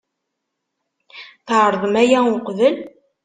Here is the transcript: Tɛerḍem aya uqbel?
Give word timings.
Tɛerḍem 1.47 1.95
aya 2.03 2.19
uqbel? 2.35 2.75